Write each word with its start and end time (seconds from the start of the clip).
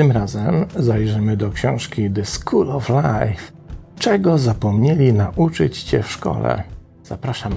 Tym 0.00 0.12
razem 0.12 0.66
zajrzymy 0.76 1.36
do 1.36 1.50
książki 1.50 2.10
The 2.10 2.24
School 2.24 2.70
of 2.70 2.88
Life. 2.88 3.52
Czego 3.98 4.38
zapomnieli 4.38 5.12
nauczyć 5.12 5.82
cię 5.82 6.02
w 6.02 6.10
szkole? 6.12 6.62
Zapraszam. 7.04 7.52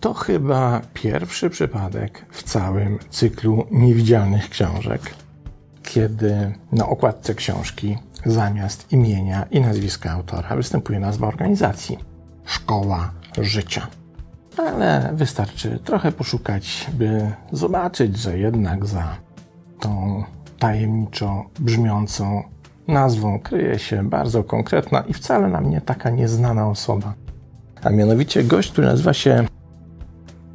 To 0.00 0.14
chyba 0.14 0.80
pierwszy 0.94 1.50
przypadek 1.50 2.24
w 2.30 2.42
całym 2.42 2.98
cyklu 3.10 3.66
niewidzialnych 3.70 4.50
książek, 4.50 5.14
kiedy 5.90 6.52
na 6.72 6.88
okładce 6.88 7.34
książki 7.34 7.98
zamiast 8.26 8.92
imienia 8.92 9.46
i 9.50 9.60
nazwiska 9.60 10.10
autora 10.10 10.56
występuje 10.56 11.00
nazwa 11.00 11.28
organizacji 11.28 11.98
Szkoła 12.44 13.10
Życia. 13.38 13.86
Ale 14.56 15.10
wystarczy 15.14 15.78
trochę 15.84 16.12
poszukać, 16.12 16.86
by 16.92 17.32
zobaczyć, 17.52 18.18
że 18.18 18.38
jednak 18.38 18.86
za 18.86 19.16
tą 19.80 20.24
tajemniczo 20.58 21.44
brzmiącą 21.60 22.42
nazwą 22.88 23.40
kryje 23.40 23.78
się 23.78 24.08
bardzo 24.08 24.44
konkretna 24.44 25.00
i 25.00 25.14
wcale 25.14 25.48
nam 25.48 25.70
nie 25.70 25.80
taka 25.80 26.10
nieznana 26.10 26.68
osoba. 26.68 27.14
A 27.82 27.90
mianowicie 27.90 28.44
gość, 28.44 28.72
który 28.72 28.86
nazywa 28.86 29.12
się 29.12 29.46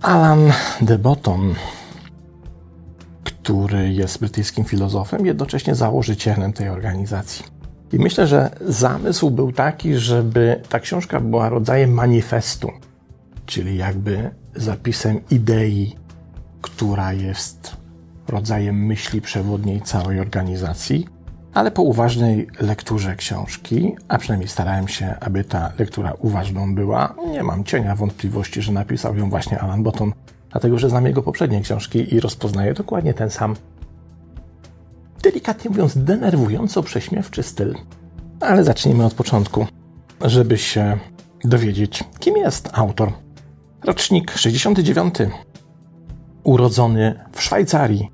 Alan 0.01 0.51
de 0.81 0.97
Botton, 0.97 1.55
który 3.45 3.93
jest 3.93 4.19
brytyjskim 4.19 4.65
filozofem, 4.65 5.25
jednocześnie 5.25 5.75
założycielem 5.75 6.53
tej 6.53 6.69
organizacji. 6.69 7.45
I 7.93 7.99
myślę, 7.99 8.27
że 8.27 8.49
zamysł 8.61 9.31
był 9.31 9.51
taki, 9.51 9.95
żeby 9.95 10.61
ta 10.69 10.79
książka 10.79 11.19
była 11.19 11.49
rodzajem 11.49 11.93
manifestu, 11.93 12.71
czyli 13.45 13.77
jakby 13.77 14.29
zapisem 14.55 15.19
idei, 15.31 15.95
która 16.61 17.13
jest 17.13 17.77
rodzajem 18.27 18.85
myśli 18.85 19.21
przewodniej 19.21 19.81
całej 19.81 20.19
organizacji, 20.19 21.07
ale 21.53 21.71
po 21.71 21.81
uważnej 21.81 22.47
lekturze 22.59 23.15
książki, 23.15 23.95
a 24.07 24.17
przynajmniej 24.17 24.49
starałem 24.49 24.87
się, 24.87 25.15
aby 25.19 25.43
ta 25.43 25.71
lektura 25.79 26.13
uważną 26.19 26.75
była, 26.75 27.15
nie 27.31 27.43
mam 27.43 27.63
cienia 27.63 27.95
wątpliwości, 27.95 28.61
że 28.61 28.71
napisał 28.71 29.17
ją 29.17 29.29
właśnie 29.29 29.59
Alan 29.59 29.83
Botton, 29.83 30.13
dlatego 30.55 30.79
że 30.79 30.89
znam 30.89 31.05
jego 31.05 31.21
poprzednie 31.21 31.61
książki 31.61 32.15
i 32.15 32.19
rozpoznaję 32.19 32.73
dokładnie 32.73 33.13
ten 33.13 33.29
sam, 33.29 33.55
delikatnie 35.23 35.69
mówiąc, 35.69 35.93
denerwująco 35.97 36.83
prześmiewczy 36.83 37.43
styl. 37.43 37.75
Ale 38.39 38.63
zacznijmy 38.63 39.05
od 39.05 39.13
początku, 39.13 39.67
żeby 40.21 40.57
się 40.57 40.97
dowiedzieć, 41.43 42.03
kim 42.19 42.37
jest 42.37 42.69
autor. 42.73 43.11
Rocznik 43.83 44.31
69. 44.31 45.15
Urodzony 46.43 47.19
w 47.31 47.41
Szwajcarii, 47.41 48.11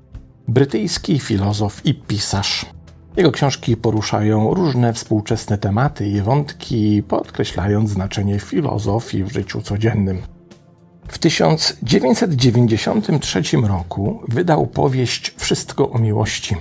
brytyjski 0.48 1.18
filozof 1.18 1.86
i 1.86 1.94
pisarz. 1.94 2.66
Jego 3.16 3.32
książki 3.32 3.76
poruszają 3.76 4.54
różne 4.54 4.92
współczesne 4.92 5.58
tematy 5.58 6.08
i 6.08 6.20
wątki, 6.20 7.02
podkreślając 7.02 7.90
znaczenie 7.90 8.38
filozofii 8.38 9.24
w 9.24 9.32
życiu 9.32 9.62
codziennym. 9.62 10.22
W 11.12 11.18
1993 11.18 13.56
roku 13.56 14.20
wydał 14.28 14.66
powieść 14.66 15.34
Wszystko 15.36 15.90
o 15.90 15.98
miłości, 15.98 16.56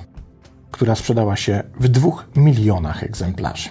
która 0.71 0.95
sprzedała 0.95 1.35
się 1.35 1.63
w 1.79 1.87
dwóch 1.87 2.25
milionach 2.35 3.03
egzemplarzy. 3.03 3.69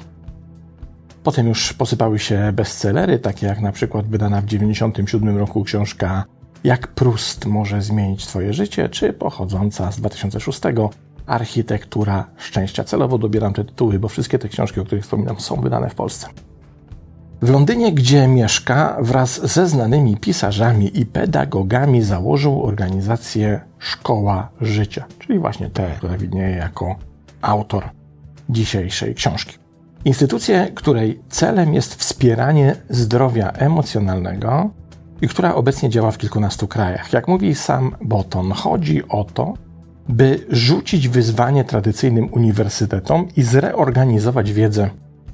Potem 1.22 1.48
już 1.48 1.72
posypały 1.72 2.18
się 2.18 2.52
bestsellery, 2.52 3.18
takie 3.18 3.46
jak 3.46 3.60
na 3.60 3.72
przykład 3.72 4.06
wydana 4.06 4.40
w 4.40 4.44
1997 4.44 5.38
roku 5.38 5.64
książka 5.64 6.24
Jak 6.64 6.88
Prust 6.88 7.46
może 7.46 7.82
zmienić 7.82 8.26
Twoje 8.26 8.52
życie, 8.52 8.88
czy 8.88 9.12
pochodząca 9.12 9.92
z 9.92 9.96
2006 9.96 10.60
Architektura 11.26 12.26
Szczęścia. 12.36 12.84
Celowo 12.84 13.18
dobieram 13.18 13.52
te 13.52 13.64
tytuły, 13.64 13.98
bo 13.98 14.08
wszystkie 14.08 14.38
te 14.38 14.48
książki, 14.48 14.80
o 14.80 14.84
których 14.84 15.04
wspominam, 15.04 15.40
są 15.40 15.56
wydane 15.56 15.90
w 15.90 15.94
Polsce. 15.94 16.28
W 17.42 17.50
Londynie, 17.50 17.92
gdzie 17.92 18.28
mieszka, 18.28 18.96
wraz 19.00 19.52
ze 19.52 19.66
znanymi 19.66 20.16
pisarzami 20.16 21.00
i 21.00 21.06
pedagogami 21.06 22.02
założył 22.02 22.64
organizację 22.64 23.60
Szkoła 23.78 24.48
Życia, 24.60 25.04
czyli 25.18 25.38
właśnie 25.38 25.70
tę, 25.70 25.94
która 25.96 26.16
widnieje 26.16 26.56
jako 26.56 26.96
autor 27.42 27.84
dzisiejszej 28.48 29.14
książki. 29.14 29.58
Instytucję, 30.04 30.70
której 30.74 31.20
celem 31.28 31.74
jest 31.74 31.94
wspieranie 31.94 32.76
zdrowia 32.90 33.50
emocjonalnego 33.50 34.70
i 35.22 35.28
która 35.28 35.54
obecnie 35.54 35.90
działa 35.90 36.10
w 36.10 36.18
kilkunastu 36.18 36.68
krajach. 36.68 37.12
Jak 37.12 37.28
mówi 37.28 37.54
sam 37.54 37.96
Botton, 38.04 38.52
chodzi 38.52 39.08
o 39.08 39.24
to, 39.24 39.54
by 40.08 40.46
rzucić 40.50 41.08
wyzwanie 41.08 41.64
tradycyjnym 41.64 42.28
uniwersytetom 42.32 43.28
i 43.36 43.42
zreorganizować 43.42 44.52
wiedzę, 44.52 44.90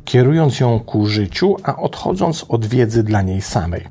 kierując 0.06 0.60
ją 0.60 0.80
ku 0.80 1.06
życiu, 1.06 1.56
a 1.62 1.76
odchodząc 1.76 2.46
od 2.48 2.66
wiedzy 2.66 3.02
dla 3.02 3.22
niej 3.22 3.42
samej. 3.42 3.84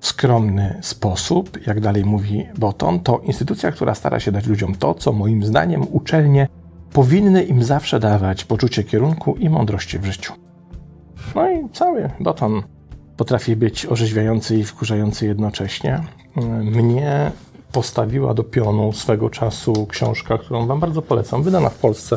W 0.00 0.06
skromny 0.06 0.78
sposób, 0.82 1.66
jak 1.66 1.80
dalej 1.80 2.04
mówi 2.04 2.46
Botton, 2.58 3.00
to 3.00 3.18
instytucja, 3.18 3.72
która 3.72 3.94
stara 3.94 4.20
się 4.20 4.32
dać 4.32 4.46
ludziom 4.46 4.74
to, 4.74 4.94
co 4.94 5.12
moim 5.12 5.44
zdaniem 5.44 5.86
uczelnie 5.92 6.48
powinny 6.92 7.44
im 7.44 7.62
zawsze 7.62 8.00
dawać 8.00 8.44
poczucie 8.44 8.84
kierunku 8.84 9.36
i 9.36 9.48
mądrości 9.48 9.98
w 9.98 10.04
życiu. 10.04 10.32
No 11.34 11.50
i 11.50 11.68
cały 11.72 12.10
Botton 12.20 12.62
potrafi 13.16 13.56
być 13.56 13.86
orzeźwiający 13.86 14.56
i 14.56 14.64
wkurzający 14.64 15.26
jednocześnie. 15.26 16.00
Mnie 16.62 17.30
postawiła 17.72 18.34
do 18.34 18.44
pionu 18.44 18.92
swego 18.92 19.30
czasu 19.30 19.86
książka, 19.86 20.38
którą 20.38 20.66
Wam 20.66 20.80
bardzo 20.80 21.02
polecam, 21.02 21.42
wydana 21.42 21.68
w 21.68 21.78
Polsce, 21.78 22.16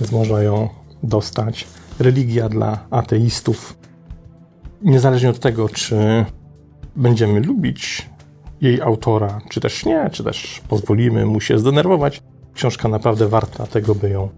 więc 0.00 0.12
można 0.12 0.42
ją 0.42 0.68
dostać. 1.02 1.66
Religia 1.98 2.48
dla 2.48 2.78
ateistów. 2.90 3.78
Niezależnie 4.82 5.30
od 5.30 5.38
tego, 5.38 5.68
czy 5.68 6.24
będziemy 6.96 7.40
lubić 7.40 8.08
jej 8.60 8.80
autora, 8.80 9.40
czy 9.50 9.60
też 9.60 9.84
nie, 9.84 10.10
czy 10.12 10.24
też 10.24 10.62
pozwolimy 10.68 11.26
mu 11.26 11.40
się 11.40 11.58
zdenerwować, 11.58 12.22
książka 12.54 12.88
naprawdę 12.88 13.28
warta 13.28 13.66
tego, 13.66 13.94
by 13.94 14.10
ją 14.10 14.28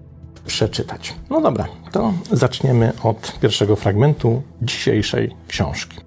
przeczytać. 0.46 1.14
No 1.30 1.40
dobra, 1.40 1.68
to 1.92 2.12
zaczniemy 2.32 2.92
od 3.02 3.38
pierwszego 3.40 3.76
fragmentu 3.76 4.42
dzisiejszej 4.62 5.34
książki. 5.48 5.98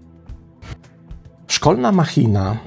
Szkolna 1.48 1.92
machina 1.92 2.58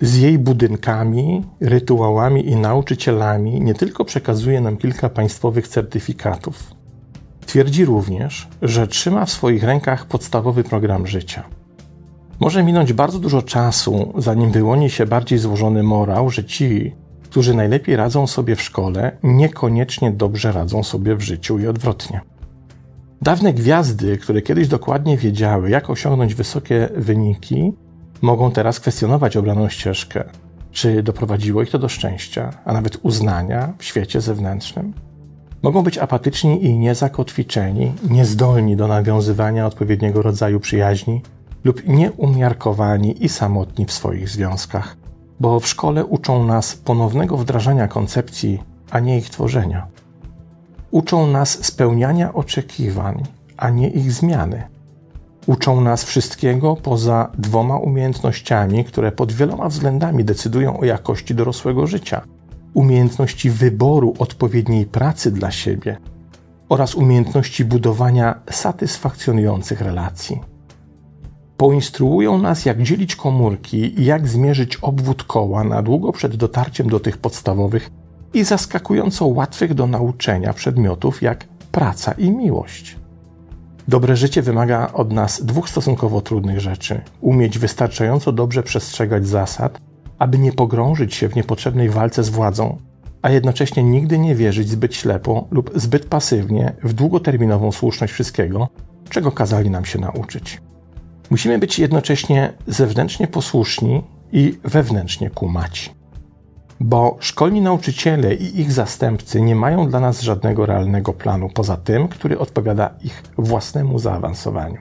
z 0.00 0.16
jej 0.16 0.38
budynkami, 0.38 1.44
rytuałami 1.60 2.48
i 2.48 2.56
nauczycielami 2.56 3.60
nie 3.60 3.74
tylko 3.74 4.04
przekazuje 4.04 4.60
nam 4.60 4.76
kilka 4.76 5.08
państwowych 5.08 5.68
certyfikatów. 5.68 6.77
Twierdzi 7.48 7.84
również, 7.84 8.48
że 8.62 8.88
trzyma 8.88 9.24
w 9.24 9.30
swoich 9.30 9.62
rękach 9.64 10.06
podstawowy 10.06 10.64
program 10.64 11.06
życia. 11.06 11.42
Może 12.40 12.62
minąć 12.62 12.92
bardzo 12.92 13.18
dużo 13.18 13.42
czasu, 13.42 14.12
zanim 14.18 14.50
wyłoni 14.50 14.90
się 14.90 15.06
bardziej 15.06 15.38
złożony 15.38 15.82
morał, 15.82 16.30
że 16.30 16.44
ci, 16.44 16.94
którzy 17.22 17.54
najlepiej 17.54 17.96
radzą 17.96 18.26
sobie 18.26 18.56
w 18.56 18.62
szkole, 18.62 19.16
niekoniecznie 19.22 20.10
dobrze 20.10 20.52
radzą 20.52 20.82
sobie 20.82 21.16
w 21.16 21.20
życiu 21.20 21.58
i 21.58 21.66
odwrotnie. 21.66 22.20
Dawne 23.22 23.52
gwiazdy, 23.52 24.18
które 24.18 24.42
kiedyś 24.42 24.68
dokładnie 24.68 25.16
wiedziały, 25.16 25.70
jak 25.70 25.90
osiągnąć 25.90 26.34
wysokie 26.34 26.88
wyniki, 26.96 27.72
mogą 28.22 28.50
teraz 28.50 28.80
kwestionować 28.80 29.36
obraną 29.36 29.68
ścieżkę, 29.68 30.24
czy 30.72 31.02
doprowadziło 31.02 31.62
ich 31.62 31.70
to 31.70 31.78
do 31.78 31.88
szczęścia, 31.88 32.50
a 32.64 32.72
nawet 32.72 32.98
uznania 33.02 33.72
w 33.78 33.84
świecie 33.84 34.20
zewnętrznym. 34.20 35.07
Mogą 35.62 35.82
być 35.82 35.98
apatyczni 35.98 36.64
i 36.64 36.78
niezakotwiczeni, 36.78 37.92
niezdolni 38.10 38.76
do 38.76 38.88
nawiązywania 38.88 39.66
odpowiedniego 39.66 40.22
rodzaju 40.22 40.60
przyjaźni 40.60 41.22
lub 41.64 41.88
nieumiarkowani 41.88 43.24
i 43.24 43.28
samotni 43.28 43.86
w 43.86 43.92
swoich 43.92 44.28
związkach, 44.28 44.96
bo 45.40 45.60
w 45.60 45.68
szkole 45.68 46.04
uczą 46.04 46.44
nas 46.44 46.76
ponownego 46.76 47.36
wdrażania 47.36 47.88
koncepcji, 47.88 48.62
a 48.90 49.00
nie 49.00 49.18
ich 49.18 49.30
tworzenia. 49.30 49.86
Uczą 50.90 51.26
nas 51.26 51.64
spełniania 51.64 52.34
oczekiwań, 52.34 53.22
a 53.56 53.70
nie 53.70 53.90
ich 53.90 54.12
zmiany 54.12 54.62
Uczą 55.48 55.80
nas 55.80 56.04
wszystkiego 56.04 56.76
poza 56.76 57.30
dwoma 57.38 57.76
umiejętnościami, 57.76 58.84
które 58.84 59.12
pod 59.12 59.32
wieloma 59.32 59.68
względami 59.68 60.24
decydują 60.24 60.80
o 60.80 60.84
jakości 60.84 61.34
dorosłego 61.34 61.86
życia: 61.86 62.22
umiejętności 62.74 63.50
wyboru 63.50 64.14
odpowiedniej 64.18 64.86
pracy 64.86 65.30
dla 65.30 65.50
siebie 65.50 65.96
oraz 66.68 66.94
umiejętności 66.94 67.64
budowania 67.64 68.40
satysfakcjonujących 68.50 69.80
relacji. 69.80 70.40
Poinstruują 71.56 72.38
nas, 72.38 72.64
jak 72.64 72.82
dzielić 72.82 73.16
komórki 73.16 74.00
i 74.00 74.04
jak 74.04 74.28
zmierzyć 74.28 74.76
obwód 74.76 75.24
koła 75.24 75.64
na 75.64 75.82
długo 75.82 76.12
przed 76.12 76.36
dotarciem 76.36 76.88
do 76.88 77.00
tych 77.00 77.18
podstawowych, 77.18 77.90
i 78.34 78.44
zaskakująco 78.44 79.26
łatwych 79.26 79.74
do 79.74 79.86
nauczenia 79.86 80.52
przedmiotów 80.52 81.22
jak 81.22 81.44
praca 81.72 82.12
i 82.12 82.30
miłość. 82.30 82.96
Dobre 83.88 84.16
życie 84.16 84.42
wymaga 84.42 84.90
od 84.92 85.12
nas 85.12 85.44
dwóch 85.44 85.68
stosunkowo 85.68 86.20
trudnych 86.20 86.60
rzeczy: 86.60 87.00
umieć 87.20 87.58
wystarczająco 87.58 88.32
dobrze 88.32 88.62
przestrzegać 88.62 89.26
zasad, 89.26 89.80
aby 90.18 90.38
nie 90.38 90.52
pogrążyć 90.52 91.14
się 91.14 91.28
w 91.28 91.36
niepotrzebnej 91.36 91.90
walce 91.90 92.24
z 92.24 92.28
władzą, 92.28 92.78
a 93.22 93.30
jednocześnie 93.30 93.82
nigdy 93.82 94.18
nie 94.18 94.34
wierzyć 94.34 94.68
zbyt 94.68 94.94
ślepo 94.94 95.46
lub 95.50 95.70
zbyt 95.74 96.06
pasywnie 96.06 96.72
w 96.82 96.92
długoterminową 96.92 97.72
słuszność 97.72 98.12
wszystkiego, 98.12 98.68
czego 99.08 99.32
kazali 99.32 99.70
nam 99.70 99.84
się 99.84 99.98
nauczyć. 99.98 100.60
Musimy 101.30 101.58
być 101.58 101.78
jednocześnie 101.78 102.52
zewnętrznie 102.66 103.26
posłuszni 103.26 104.02
i 104.32 104.58
wewnętrznie 104.64 105.30
kumaci. 105.30 105.90
Bo 106.80 107.16
szkolni 107.20 107.60
nauczyciele 107.60 108.34
i 108.34 108.60
ich 108.60 108.72
zastępcy 108.72 109.40
nie 109.40 109.54
mają 109.54 109.88
dla 109.88 110.00
nas 110.00 110.20
żadnego 110.20 110.66
realnego 110.66 111.12
planu 111.12 111.48
poza 111.54 111.76
tym, 111.76 112.08
który 112.08 112.38
odpowiada 112.38 112.90
ich 113.04 113.22
własnemu 113.38 113.98
zaawansowaniu. 113.98 114.78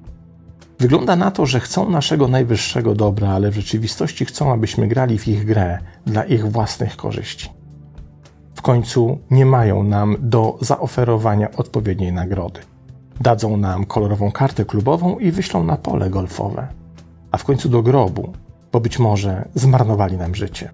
Wygląda 0.79 1.15
na 1.15 1.31
to, 1.31 1.45
że 1.45 1.59
chcą 1.59 1.89
naszego 1.89 2.27
najwyższego 2.27 2.95
dobra, 2.95 3.29
ale 3.29 3.51
w 3.51 3.55
rzeczywistości 3.55 4.25
chcą, 4.25 4.53
abyśmy 4.53 4.87
grali 4.87 5.17
w 5.17 5.27
ich 5.27 5.45
grę 5.45 5.79
dla 6.05 6.23
ich 6.23 6.51
własnych 6.51 6.95
korzyści. 6.95 7.49
W 8.55 8.61
końcu 8.61 9.19
nie 9.31 9.45
mają 9.45 9.83
nam 9.83 10.15
do 10.19 10.57
zaoferowania 10.61 11.51
odpowiedniej 11.51 12.13
nagrody. 12.13 12.59
Dadzą 13.21 13.57
nam 13.57 13.85
kolorową 13.85 14.31
kartę 14.31 14.65
klubową 14.65 15.19
i 15.19 15.31
wyślą 15.31 15.63
na 15.63 15.77
pole 15.77 16.09
golfowe, 16.09 16.67
a 17.31 17.37
w 17.37 17.43
końcu 17.43 17.69
do 17.69 17.83
grobu, 17.83 18.33
bo 18.71 18.79
być 18.79 18.99
może 18.99 19.47
zmarnowali 19.55 20.17
nam 20.17 20.35
życie. 20.35 20.69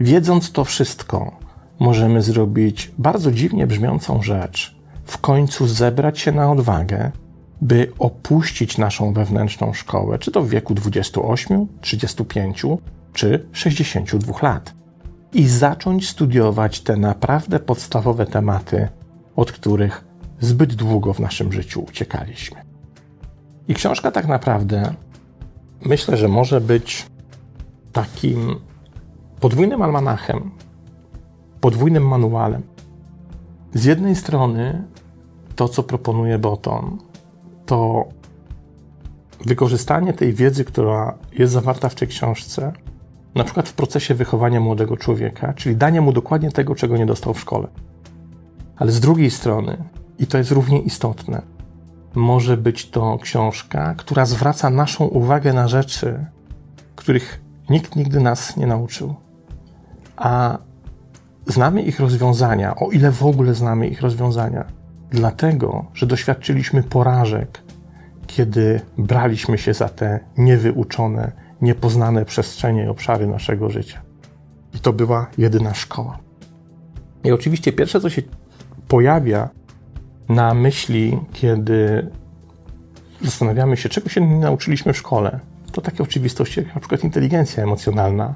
Wiedząc 0.00 0.52
to 0.52 0.64
wszystko, 0.64 1.32
możemy 1.80 2.22
zrobić 2.22 2.92
bardzo 2.98 3.32
dziwnie 3.32 3.66
brzmiącą 3.66 4.22
rzecz: 4.22 4.76
w 5.04 5.18
końcu 5.18 5.66
zebrać 5.66 6.18
się 6.18 6.32
na 6.32 6.50
odwagę, 6.52 7.10
by 7.60 7.92
opuścić 7.98 8.78
naszą 8.78 9.12
wewnętrzną 9.12 9.72
szkołę, 9.72 10.18
czy 10.18 10.30
to 10.30 10.42
w 10.42 10.48
wieku 10.48 10.74
28, 10.74 11.66
35 11.80 12.62
czy 13.12 13.46
62 13.52 14.34
lat, 14.42 14.74
i 15.32 15.48
zacząć 15.48 16.08
studiować 16.08 16.80
te 16.80 16.96
naprawdę 16.96 17.60
podstawowe 17.60 18.26
tematy, 18.26 18.88
od 19.36 19.52
których 19.52 20.04
zbyt 20.40 20.74
długo 20.74 21.14
w 21.14 21.20
naszym 21.20 21.52
życiu 21.52 21.84
uciekaliśmy. 21.88 22.60
I 23.68 23.74
książka 23.74 24.10
tak 24.10 24.26
naprawdę 24.26 24.94
myślę, 25.84 26.16
że 26.16 26.28
może 26.28 26.60
być 26.60 27.06
takim 27.92 28.56
podwójnym 29.40 29.82
almanachem, 29.82 30.50
podwójnym 31.60 32.08
manualem. 32.08 32.62
Z 33.74 33.84
jednej 33.84 34.16
strony 34.16 34.84
to, 35.56 35.68
co 35.68 35.82
proponuje 35.82 36.38
Boton, 36.38 36.98
to 37.68 38.08
wykorzystanie 39.46 40.12
tej 40.12 40.34
wiedzy, 40.34 40.64
która 40.64 41.14
jest 41.32 41.52
zawarta 41.52 41.88
w 41.88 41.94
tej 41.94 42.08
książce, 42.08 42.72
na 43.34 43.44
przykład 43.44 43.68
w 43.68 43.72
procesie 43.72 44.14
wychowania 44.14 44.60
młodego 44.60 44.96
człowieka, 44.96 45.54
czyli 45.54 45.76
dania 45.76 46.02
mu 46.02 46.12
dokładnie 46.12 46.50
tego, 46.50 46.74
czego 46.74 46.96
nie 46.96 47.06
dostał 47.06 47.34
w 47.34 47.40
szkole. 47.40 47.68
Ale 48.76 48.92
z 48.92 49.00
drugiej 49.00 49.30
strony, 49.30 49.76
i 50.18 50.26
to 50.26 50.38
jest 50.38 50.50
równie 50.50 50.80
istotne, 50.80 51.42
może 52.14 52.56
być 52.56 52.90
to 52.90 53.18
książka, 53.22 53.94
która 53.96 54.26
zwraca 54.26 54.70
naszą 54.70 55.04
uwagę 55.04 55.52
na 55.52 55.68
rzeczy, 55.68 56.24
których 56.96 57.40
nikt 57.70 57.96
nigdy 57.96 58.20
nas 58.20 58.56
nie 58.56 58.66
nauczył. 58.66 59.14
A 60.16 60.58
znamy 61.46 61.82
ich 61.82 62.00
rozwiązania, 62.00 62.76
o 62.76 62.90
ile 62.90 63.10
w 63.12 63.24
ogóle 63.26 63.54
znamy 63.54 63.88
ich 63.88 64.00
rozwiązania, 64.00 64.77
dlatego, 65.10 65.84
że 65.94 66.06
doświadczyliśmy 66.06 66.82
porażek, 66.82 67.62
kiedy 68.26 68.80
braliśmy 68.98 69.58
się 69.58 69.74
za 69.74 69.88
te 69.88 70.20
niewyuczone, 70.36 71.32
niepoznane 71.60 72.24
przestrzenie 72.24 72.84
i 72.84 72.88
obszary 72.88 73.26
naszego 73.26 73.70
życia. 73.70 74.00
I 74.74 74.78
to 74.78 74.92
była 74.92 75.26
jedyna 75.38 75.74
szkoła. 75.74 76.18
I 77.24 77.32
oczywiście 77.32 77.72
pierwsze, 77.72 78.00
co 78.00 78.10
się 78.10 78.22
pojawia 78.88 79.48
na 80.28 80.54
myśli, 80.54 81.18
kiedy 81.32 82.10
zastanawiamy 83.22 83.76
się, 83.76 83.88
czego 83.88 84.08
się 84.08 84.20
nie 84.20 84.38
nauczyliśmy 84.38 84.92
w 84.92 84.96
szkole, 84.96 85.40
to 85.72 85.80
takie 85.80 86.02
oczywistości 86.02 86.60
jak 86.60 86.74
na 86.74 86.80
przykład 86.80 87.04
inteligencja 87.04 87.62
emocjonalna, 87.62 88.34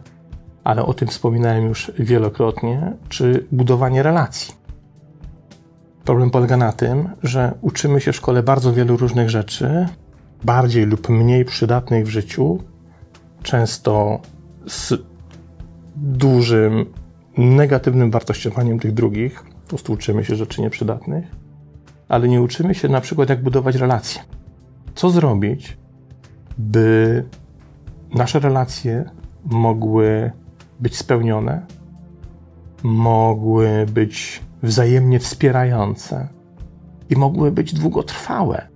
ale 0.64 0.86
o 0.86 0.94
tym 0.94 1.08
wspominałem 1.08 1.64
już 1.64 1.92
wielokrotnie, 1.98 2.92
czy 3.08 3.46
budowanie 3.52 4.02
relacji. 4.02 4.61
Problem 6.04 6.30
polega 6.30 6.56
na 6.56 6.72
tym, 6.72 7.08
że 7.22 7.54
uczymy 7.60 8.00
się 8.00 8.12
w 8.12 8.16
szkole 8.16 8.42
bardzo 8.42 8.72
wielu 8.72 8.96
różnych 8.96 9.30
rzeczy, 9.30 9.88
bardziej 10.44 10.86
lub 10.86 11.08
mniej 11.08 11.44
przydatnych 11.44 12.06
w 12.06 12.08
życiu, 12.08 12.58
często 13.42 14.20
z 14.66 14.94
dużym 15.96 16.86
negatywnym 17.38 18.10
wartościowaniem 18.10 18.78
tych 18.78 18.94
drugich. 18.94 19.44
Po 19.44 19.68
prostu 19.68 19.92
uczymy 19.92 20.24
się 20.24 20.36
rzeczy 20.36 20.60
nieprzydatnych, 20.60 21.24
ale 22.08 22.28
nie 22.28 22.42
uczymy 22.42 22.74
się 22.74 22.88
na 22.88 23.00
przykład, 23.00 23.28
jak 23.28 23.42
budować 23.42 23.76
relacje. 23.76 24.22
Co 24.94 25.10
zrobić, 25.10 25.76
by 26.58 27.24
nasze 28.14 28.38
relacje 28.38 29.04
mogły 29.44 30.32
być 30.80 30.96
spełnione, 30.96 31.66
mogły 32.82 33.86
być 33.92 34.40
wzajemnie 34.62 35.18
wspierające 35.18 36.28
i 37.10 37.16
mogły 37.16 37.52
być 37.52 37.74
długotrwałe, 37.74 38.68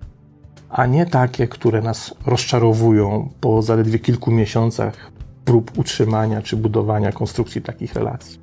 a 0.69 0.87
nie 0.87 1.07
takie, 1.07 1.49
które 1.49 1.83
nas 1.83 2.15
rozczarowują 2.27 3.31
po 3.41 3.63
zaledwie 3.63 3.99
kilku 3.99 4.31
miesiącach 4.31 5.13
prób 5.45 5.79
utrzymania 5.79 6.43
czy 6.43 6.57
budowania 6.57 7.13
konstrukcji 7.13 7.63
takich 7.63 7.95
relacji. 7.95 8.41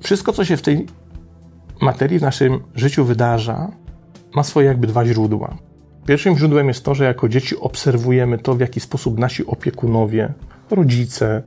Wszystko, 0.00 0.32
co 0.32 0.44
się 0.44 0.56
w 0.56 0.62
tej 0.62 0.86
materii 1.80 2.18
w 2.18 2.22
naszym 2.22 2.60
życiu 2.74 3.04
wydarza, 3.04 3.70
ma 4.34 4.42
swoje 4.42 4.66
jakby 4.66 4.86
dwa 4.86 5.06
źródła. 5.06 5.56
Pierwszym 6.06 6.38
źródłem 6.38 6.68
jest 6.68 6.84
to, 6.84 6.94
że 6.94 7.04
jako 7.04 7.28
dzieci 7.28 7.56
obserwujemy 7.60 8.38
to, 8.38 8.54
w 8.54 8.60
jaki 8.60 8.80
sposób 8.80 9.18
nasi 9.18 9.46
opiekunowie, 9.46 10.32
rodzice, 10.70 11.42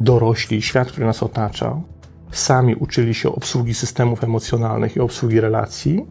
dorośli, 0.00 0.62
świat, 0.62 0.88
który 0.88 1.06
nas 1.06 1.22
otaczał, 1.22 1.82
sami 2.32 2.74
uczyli 2.74 3.14
się 3.14 3.32
obsługi 3.32 3.74
systemów 3.74 4.24
emocjonalnych 4.24 4.96
i 4.96 5.00
obsługi 5.00 5.40
relacji. 5.40 6.06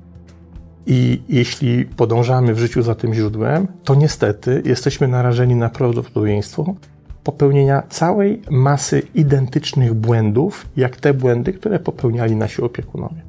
I 0.86 1.22
jeśli 1.30 1.86
podążamy 1.86 2.54
w 2.54 2.60
życiu 2.60 2.82
za 2.82 2.96
tym 2.96 3.14
źródłem, 3.14 3.68
to 3.84 3.96
niestety 3.96 4.62
jesteśmy 4.66 5.08
narażeni 5.08 5.56
na 5.56 5.70
prawdopodobieństwo 5.70 6.76
popełnienia 7.24 7.84
całej 7.90 8.42
masy 8.50 9.02
identycznych 9.16 9.94
błędów, 9.94 10.68
jak 10.76 10.96
te 10.96 11.14
błędy, 11.14 11.54
które 11.54 11.80
popełniali 11.80 12.36
nasi 12.36 12.62
opiekunowie. 12.62 13.22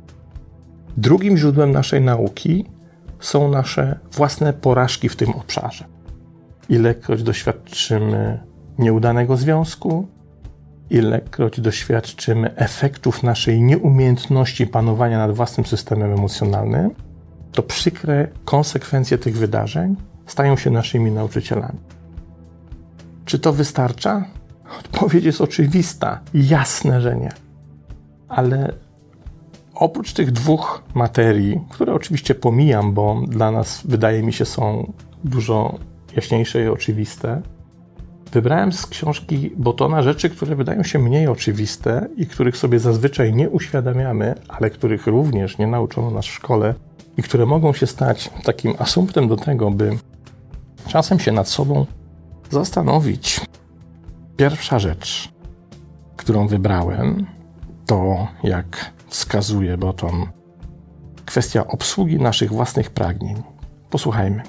Drugim 0.97 1.37
źródłem 1.37 1.73
naszej 1.73 2.01
nauki 2.01 2.65
są 3.21 3.51
nasze 3.51 3.99
własne 4.13 4.53
porażki 4.53 5.09
w 5.09 5.17
tym 5.17 5.31
obszarze. 5.31 5.85
Ilekroć 6.69 7.23
doświadczymy 7.23 8.41
nieudanego 8.79 9.37
związku, 9.37 10.07
ilekroć 10.93 11.61
doświadczymy 11.61 12.57
efektów 12.57 13.23
naszej 13.23 13.63
nieumiejętności 13.63 14.67
panowania 14.67 15.19
nad 15.19 15.37
własnym 15.37 15.67
systemem 15.67 16.13
emocjonalnym, 16.13 16.91
to 17.53 17.63
przykre 17.63 18.29
konsekwencje 18.45 19.19
tych 19.19 19.37
wydarzeń 19.37 19.97
stają 20.27 20.57
się 20.57 20.71
naszymi 20.71 21.11
nauczycielami. 21.11 21.79
Czy 23.25 23.39
to 23.39 23.53
wystarcza? 23.53 24.25
Odpowiedź 24.81 25.25
jest 25.25 25.41
oczywista. 25.41 26.21
Jasne, 26.35 27.01
że 27.01 27.17
nie. 27.17 27.33
Ale 28.29 28.73
oprócz 29.75 30.13
tych 30.13 30.33
dwóch 30.33 30.83
materii, 30.95 31.61
które 31.71 31.95
oczywiście 31.95 32.35
pomijam, 32.35 32.93
bo 32.93 33.23
dla 33.29 33.51
nas 33.51 33.83
wydaje 33.85 34.23
mi 34.23 34.33
się 34.33 34.45
są 34.45 34.93
dużo 35.25 35.79
jaśniejsze 36.17 36.65
i 36.65 36.69
oczywiste, 36.69 37.43
Wybrałem 38.33 38.73
z 38.73 38.87
książki 38.87 39.51
Botona 39.57 40.03
rzeczy, 40.03 40.31
które 40.31 40.57
wydają 40.57 40.83
się 40.83 40.99
mniej 40.99 41.27
oczywiste 41.27 42.09
i 42.17 42.27
których 42.27 42.57
sobie 42.57 42.79
zazwyczaj 42.79 43.35
nie 43.35 43.51
uświadamiamy, 43.51 44.35
ale 44.49 44.71
których 44.71 45.07
również 45.07 45.59
nie 45.59 45.67
nauczono 45.67 46.11
nas 46.11 46.25
w 46.25 46.33
szkole 46.33 46.75
i 47.17 47.23
które 47.23 47.47
mogą 47.47 47.73
się 47.73 47.87
stać 47.87 48.31
takim 48.45 48.75
asumptem 48.79 49.29
do 49.29 49.37
tego, 49.37 49.71
by 49.71 49.99
czasem 50.89 51.19
się 51.19 51.33
nad 51.33 51.49
sobą 51.49 51.87
zastanowić. 52.51 53.41
Pierwsza 54.37 54.79
rzecz, 54.79 55.33
którą 56.17 56.47
wybrałem, 56.47 57.27
to 57.87 58.29
jak 58.45 58.93
wskazuje 59.09 59.79
Boton, 59.79 60.27
kwestia 61.27 61.67
obsługi 61.67 62.17
naszych 62.17 62.51
własnych 62.51 62.91
pragnień. 62.91 63.43
Posłuchajmy. 63.91 64.43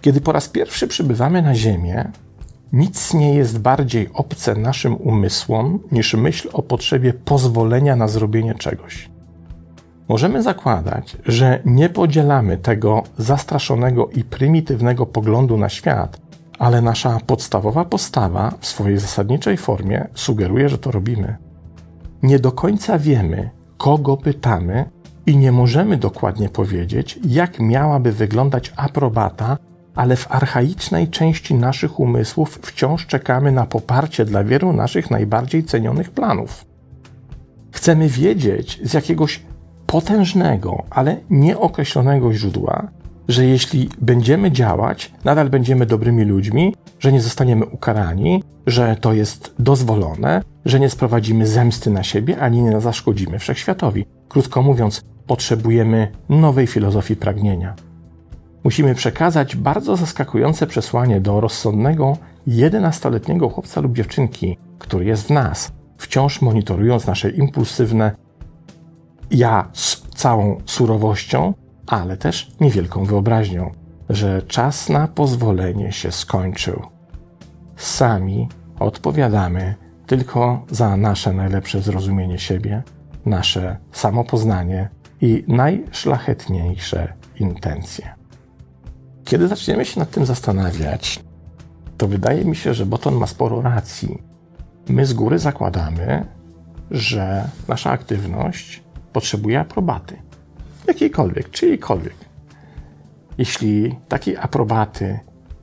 Kiedy 0.00 0.20
po 0.20 0.32
raz 0.32 0.48
pierwszy 0.48 0.88
przybywamy 0.88 1.42
na 1.42 1.54
Ziemię, 1.54 2.10
Nic 2.74 3.14
nie 3.14 3.34
jest 3.34 3.58
bardziej 3.58 4.10
obce 4.14 4.54
naszym 4.54 4.96
umysłom 4.96 5.78
niż 5.92 6.14
myśl 6.14 6.48
o 6.52 6.62
potrzebie 6.62 7.12
pozwolenia 7.12 7.96
na 7.96 8.08
zrobienie 8.08 8.54
czegoś. 8.54 9.10
Możemy 10.08 10.42
zakładać, 10.42 11.16
że 11.26 11.60
nie 11.64 11.88
podzielamy 11.88 12.56
tego 12.56 13.02
zastraszonego 13.18 14.08
i 14.08 14.24
prymitywnego 14.24 15.06
poglądu 15.06 15.58
na 15.58 15.68
świat, 15.68 16.20
ale 16.58 16.82
nasza 16.82 17.18
podstawowa 17.26 17.84
postawa 17.84 18.52
w 18.60 18.66
swojej 18.66 18.98
zasadniczej 18.98 19.56
formie 19.56 20.08
sugeruje, 20.14 20.68
że 20.68 20.78
to 20.78 20.90
robimy. 20.90 21.36
Nie 22.22 22.38
do 22.38 22.52
końca 22.52 22.98
wiemy, 22.98 23.50
kogo 23.76 24.16
pytamy 24.16 24.90
i 25.26 25.36
nie 25.36 25.52
możemy 25.52 25.96
dokładnie 25.96 26.48
powiedzieć, 26.48 27.20
jak 27.28 27.60
miałaby 27.60 28.12
wyglądać 28.12 28.72
aprobata, 28.76 29.56
ale 29.94 30.16
w 30.16 30.32
archaicznej 30.32 31.08
części 31.08 31.54
naszych 31.54 32.00
umysłów 32.00 32.58
wciąż 32.62 33.06
czekamy 33.06 33.52
na 33.52 33.66
poparcie 33.66 34.24
dla 34.24 34.44
wielu 34.44 34.72
naszych 34.72 35.10
najbardziej 35.10 35.64
cenionych 35.64 36.10
planów. 36.10 36.64
Chcemy 37.72 38.08
wiedzieć 38.08 38.80
z 38.82 38.94
jakiegoś 38.94 39.42
potężnego, 39.86 40.82
ale 40.90 41.16
nieokreślonego 41.30 42.32
źródła, 42.32 42.88
że 43.28 43.44
jeśli 43.44 43.88
będziemy 44.00 44.52
działać, 44.52 45.12
nadal 45.24 45.50
będziemy 45.50 45.86
dobrymi 45.86 46.24
ludźmi, 46.24 46.74
że 46.98 47.12
nie 47.12 47.20
zostaniemy 47.20 47.66
ukarani, 47.66 48.42
że 48.66 48.96
to 49.00 49.12
jest 49.12 49.54
dozwolone, 49.58 50.42
że 50.64 50.80
nie 50.80 50.90
sprowadzimy 50.90 51.46
zemsty 51.46 51.90
na 51.90 52.02
siebie 52.02 52.38
ani 52.38 52.62
nie 52.62 52.80
zaszkodzimy 52.80 53.38
wszechświatowi. 53.38 54.06
Krótko 54.28 54.62
mówiąc, 54.62 55.02
potrzebujemy 55.26 56.08
nowej 56.28 56.66
filozofii 56.66 57.16
pragnienia. 57.16 57.74
Musimy 58.64 58.94
przekazać 58.94 59.56
bardzo 59.56 59.96
zaskakujące 59.96 60.66
przesłanie 60.66 61.20
do 61.20 61.40
rozsądnego, 61.40 62.16
11-letniego 62.48 63.48
chłopca 63.48 63.80
lub 63.80 63.96
dziewczynki, 63.96 64.58
który 64.78 65.04
jest 65.04 65.26
w 65.26 65.30
nas, 65.30 65.72
wciąż 65.98 66.42
monitorując 66.42 67.06
nasze 67.06 67.30
impulsywne 67.30 68.16
ja 69.30 69.68
z 69.72 70.02
całą 70.14 70.60
surowością, 70.66 71.54
ale 71.86 72.16
też 72.16 72.52
niewielką 72.60 73.04
wyobraźnią, 73.04 73.72
że 74.08 74.42
czas 74.42 74.88
na 74.88 75.08
pozwolenie 75.08 75.92
się 75.92 76.12
skończył. 76.12 76.82
Sami 77.76 78.48
odpowiadamy 78.78 79.74
tylko 80.06 80.64
za 80.70 80.96
nasze 80.96 81.32
najlepsze 81.32 81.80
zrozumienie 81.80 82.38
siebie, 82.38 82.82
nasze 83.26 83.76
samopoznanie 83.92 84.88
i 85.20 85.44
najszlachetniejsze 85.48 87.12
intencje. 87.40 88.23
Kiedy 89.34 89.48
zaczniemy 89.48 89.84
się 89.84 90.00
nad 90.00 90.10
tym 90.10 90.26
zastanawiać, 90.26 91.20
to 91.98 92.08
wydaje 92.08 92.44
mi 92.44 92.56
się, 92.56 92.74
że 92.74 92.86
Boton 92.86 93.14
ma 93.14 93.26
sporo 93.26 93.62
racji. 93.62 94.22
My 94.88 95.06
z 95.06 95.12
góry 95.12 95.38
zakładamy, 95.38 96.26
że 96.90 97.48
nasza 97.68 97.90
aktywność 97.90 98.82
potrzebuje 99.12 99.60
aprobaty. 99.60 100.16
Jakiejkolwiek, 100.86 101.50
czyjejkolwiek. 101.50 102.14
Jeśli 103.38 103.96
takiej 104.08 104.36
aprobaty 104.36 105.18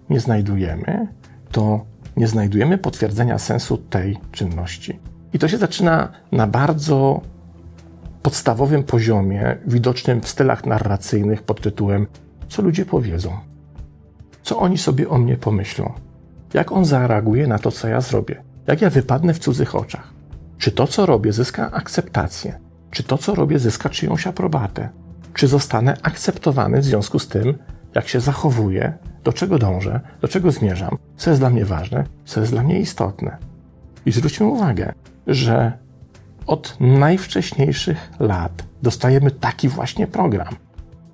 nie 0.10 0.20
znajdujemy, 0.20 1.08
to 1.52 1.86
nie 2.18 2.28
znajdujemy 2.28 2.78
potwierdzenia 2.78 3.38
sensu 3.38 3.78
tej 3.78 4.18
czynności. 4.32 5.00
I 5.34 5.40
to 5.40 5.48
się 5.48 5.58
zaczyna 5.58 6.12
na 6.32 6.48
bardzo 6.48 7.22
podstawowym 8.22 8.84
poziomie, 8.84 9.58
widocznym 9.68 10.22
w 10.22 10.28
stylach 10.28 10.66
narracyjnych 10.66 11.44
pod 11.44 11.62
tytułem 11.62 12.08
Co 12.50 12.62
ludzie 12.62 12.86
powiedzą? 12.86 13.51
Co 14.44 14.60
oni 14.60 14.78
sobie 14.78 15.10
o 15.10 15.18
mnie 15.18 15.38
pomyślą? 15.38 15.94
Jak 16.54 16.72
on 16.72 16.86
zareaguje 16.86 17.48
na 17.48 17.60
to, 17.60 17.72
co 17.72 17.88
ja 17.88 18.02
zrobię? 18.02 18.44
Jak 18.68 18.82
ja 18.82 18.90
wypadnę 18.90 19.34
w 19.34 19.40
cudzych 19.40 19.76
oczach? 19.76 20.14
Czy 20.58 20.72
to, 20.72 20.88
co 20.88 21.06
robię, 21.06 21.34
zyska 21.34 21.72
akceptację? 21.72 22.60
Czy 22.92 23.04
to, 23.04 23.18
co 23.18 23.36
robię, 23.36 23.60
zyska 23.60 23.90
czyjąś 23.90 24.28
aprobatę? 24.28 24.90
Czy 25.34 25.48
zostanę 25.48 25.98
akceptowany 26.04 26.82
w 26.82 26.86
związku 26.86 27.20
z 27.20 27.28
tym, 27.28 27.58
jak 27.96 28.08
się 28.08 28.20
zachowuję, 28.20 28.94
do 29.24 29.34
czego 29.34 29.60
dążę, 29.60 30.00
do 30.22 30.28
czego 30.28 30.52
zmierzam, 30.52 30.98
co 31.18 31.30
jest 31.30 31.42
dla 31.42 31.50
mnie 31.50 31.66
ważne, 31.66 32.04
co 32.26 32.40
jest 32.40 32.52
dla 32.52 32.64
mnie 32.64 32.80
istotne? 32.80 33.38
I 34.06 34.12
zwróćmy 34.12 34.46
uwagę, 34.46 34.94
że 35.28 35.72
od 36.48 36.78
najwcześniejszych 36.80 38.12
lat 38.20 38.64
dostajemy 38.82 39.32
taki 39.32 39.70
właśnie 39.70 40.08
program. 40.08 40.56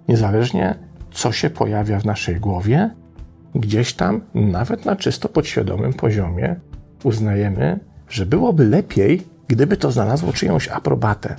Niezależnie 0.07 0.75
co 1.11 1.31
się 1.31 1.49
pojawia 1.49 1.99
w 1.99 2.05
naszej 2.05 2.35
głowie, 2.35 2.89
gdzieś 3.55 3.93
tam, 3.93 4.21
nawet 4.33 4.85
na 4.85 4.95
czysto 4.95 5.29
podświadomym 5.29 5.93
poziomie, 5.93 6.55
uznajemy, 7.03 7.79
że 8.09 8.25
byłoby 8.25 8.65
lepiej, 8.65 9.27
gdyby 9.47 9.77
to 9.77 9.91
znalazło 9.91 10.33
czyjąś 10.33 10.67
aprobatę. 10.67 11.35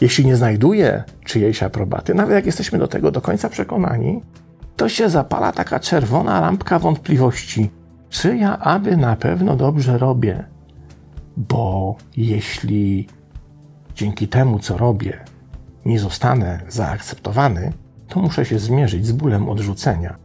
Jeśli 0.00 0.26
nie 0.26 0.36
znajduje 0.36 1.04
czyjejś 1.24 1.62
aprobaty, 1.62 2.14
nawet 2.14 2.34
jak 2.34 2.46
jesteśmy 2.46 2.78
do 2.78 2.88
tego 2.88 3.10
do 3.10 3.20
końca 3.20 3.48
przekonani, 3.48 4.22
to 4.76 4.88
się 4.88 5.10
zapala 5.10 5.52
taka 5.52 5.80
czerwona 5.80 6.40
lampka 6.40 6.78
wątpliwości, 6.78 7.70
czy 8.08 8.36
ja 8.36 8.58
aby 8.58 8.96
na 8.96 9.16
pewno 9.16 9.56
dobrze 9.56 9.98
robię. 9.98 10.44
Bo 11.36 11.96
jeśli 12.16 13.08
dzięki 13.94 14.28
temu, 14.28 14.58
co 14.58 14.78
robię, 14.78 15.24
nie 15.84 15.98
zostanę 15.98 16.60
zaakceptowany, 16.68 17.72
to 18.08 18.20
muszę 18.20 18.44
się 18.44 18.58
zmierzyć 18.58 19.06
z 19.06 19.12
bólem 19.12 19.48
odrzucenia. 19.48 20.16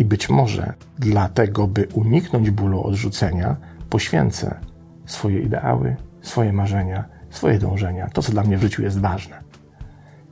I 0.00 0.04
być 0.04 0.28
może 0.28 0.72
dlatego, 0.98 1.66
by 1.66 1.88
uniknąć 1.94 2.50
bólu 2.50 2.82
odrzucenia, 2.82 3.56
poświęcę 3.90 4.60
swoje 5.06 5.40
ideały, 5.40 5.96
swoje 6.22 6.52
marzenia, 6.52 7.04
swoje 7.30 7.58
dążenia, 7.58 8.08
to 8.12 8.22
co 8.22 8.32
dla 8.32 8.42
mnie 8.42 8.58
w 8.58 8.62
życiu 8.62 8.82
jest 8.82 9.00
ważne. 9.00 9.36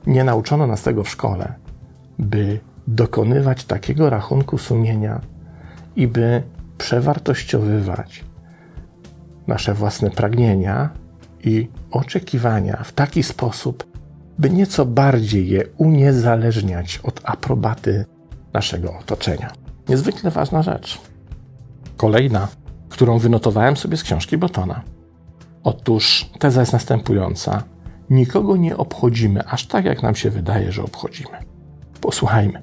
Nie 0.07 0.23
nauczono 0.23 0.67
nas 0.67 0.81
tego 0.81 1.03
w 1.03 1.09
szkole, 1.09 1.53
by 2.19 2.59
dokonywać 2.87 3.65
takiego 3.65 4.09
rachunku 4.09 4.57
sumienia 4.57 5.21
i 5.95 6.07
by 6.07 6.43
przewartościowywać 6.77 8.23
nasze 9.47 9.73
własne 9.73 10.09
pragnienia 10.09 10.89
i 11.43 11.69
oczekiwania 11.91 12.83
w 12.83 12.91
taki 12.91 13.23
sposób, 13.23 13.83
by 14.39 14.49
nieco 14.49 14.85
bardziej 14.85 15.49
je 15.49 15.63
uniezależniać 15.77 16.99
od 17.03 17.21
aprobaty 17.23 18.05
naszego 18.53 18.97
otoczenia. 18.99 19.58
Niezwykle 19.89 20.31
ważna 20.31 20.61
rzecz. 20.61 21.01
Kolejna, 21.97 22.47
którą 22.89 23.17
wynotowałem 23.17 23.77
sobie 23.77 23.97
z 23.97 24.03
książki 24.03 24.37
Botona. 24.37 24.81
Otóż 25.63 26.29
teza 26.39 26.59
jest 26.59 26.73
następująca. 26.73 27.63
Nikogo 28.09 28.57
nie 28.57 28.77
obchodzimy 28.77 29.47
aż 29.47 29.67
tak, 29.67 29.85
jak 29.85 30.03
nam 30.03 30.15
się 30.15 30.29
wydaje, 30.29 30.71
że 30.71 30.83
obchodzimy. 30.83 31.37
Posłuchajmy. 32.01 32.61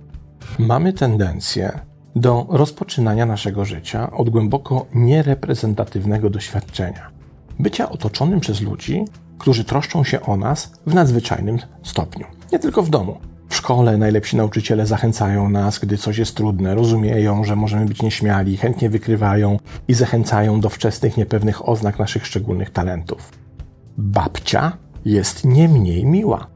Mamy 0.59 0.93
tendencję 0.93 1.81
do 2.17 2.47
rozpoczynania 2.49 3.27
naszego 3.27 3.65
życia 3.65 4.11
od 4.11 4.31
głęboko 4.31 4.87
niereprezentatywnego 4.95 6.31
doświadczenia. 6.31 7.11
Bycia 7.59 7.89
otoczonym 7.89 8.41
przez 8.41 8.61
ludzi, 8.61 9.05
którzy 9.39 9.65
troszczą 9.65 10.05
się 10.05 10.21
o 10.21 10.37
nas 10.37 10.73
w 10.87 10.95
nadzwyczajnym 10.95 11.59
stopniu. 11.83 12.27
Nie 12.53 12.59
tylko 12.59 12.83
w 12.83 12.91
domu. 12.91 13.21
W 13.49 13.55
szkole 13.55 13.99
najlepsi 13.99 14.37
nauczyciele 14.37 14.87
zachęcają 14.87 15.49
nas, 15.49 15.79
gdy 15.79 15.97
coś 15.97 16.19
jest 16.19 16.37
trudne, 16.37 16.75
rozumieją, 16.75 17.45
że 17.45 17.57
możemy 17.57 17.87
być 17.87 18.03
nieśmiali, 18.03 18.57
chętnie 18.57 18.91
wykrywają 18.91 19.59
i 19.89 19.95
zachęcają 19.95 20.61
do 20.61 20.69
wczesnych, 20.69 21.17
niepewnych 21.17 21.69
oznak 21.69 21.99
naszych 21.99 22.27
szczególnych 22.27 22.71
talentów. 22.71 23.33
Babcia 23.99 24.77
jest 25.05 25.45
nie 25.45 25.69
mniej 25.69 26.05
miła. 26.05 26.47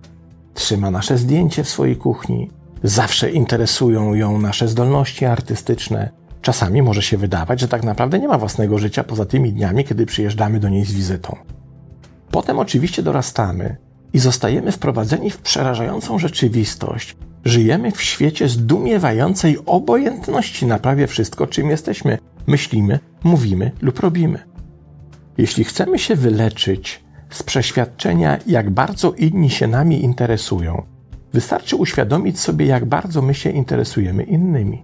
Trzyma 0.54 0.90
nasze 0.90 1.18
zdjęcie 1.18 1.64
w 1.64 1.68
swojej 1.68 1.96
kuchni, 1.96 2.50
Zawsze 2.82 3.30
interesują 3.30 4.14
ją 4.14 4.38
nasze 4.38 4.68
zdolności 4.68 5.24
artystyczne. 5.24 6.10
Czasami 6.42 6.82
może 6.82 7.02
się 7.02 7.16
wydawać, 7.16 7.60
że 7.60 7.68
tak 7.68 7.84
naprawdę 7.84 8.18
nie 8.18 8.28
ma 8.28 8.38
własnego 8.38 8.78
życia 8.78 9.04
poza 9.04 9.24
tymi 9.24 9.52
dniami, 9.52 9.84
kiedy 9.84 10.06
przyjeżdżamy 10.06 10.60
do 10.60 10.68
niej 10.68 10.84
z 10.84 10.92
wizytą. 10.92 11.36
Potem 12.30 12.58
oczywiście 12.58 13.02
dorastamy 13.02 13.76
i 14.12 14.18
zostajemy 14.18 14.72
wprowadzeni 14.72 15.30
w 15.30 15.38
przerażającą 15.38 16.18
rzeczywistość. 16.18 17.16
Żyjemy 17.44 17.90
w 17.90 18.02
świecie 18.02 18.48
zdumiewającej 18.48 19.58
obojętności 19.66 20.66
na 20.66 20.78
prawie 20.78 21.06
wszystko, 21.06 21.46
czym 21.46 21.70
jesteśmy, 21.70 22.18
myślimy, 22.46 22.98
mówimy 23.24 23.70
lub 23.82 24.00
robimy. 24.00 24.38
Jeśli 25.38 25.64
chcemy 25.64 25.98
się 25.98 26.16
wyleczyć 26.16 27.04
z 27.30 27.42
przeświadczenia, 27.42 28.38
jak 28.46 28.70
bardzo 28.70 29.12
inni 29.12 29.50
się 29.50 29.66
nami 29.66 30.04
interesują, 30.04 30.82
Wystarczy 31.32 31.76
uświadomić 31.76 32.40
sobie, 32.40 32.66
jak 32.66 32.84
bardzo 32.84 33.22
my 33.22 33.34
się 33.34 33.50
interesujemy 33.50 34.22
innymi. 34.22 34.82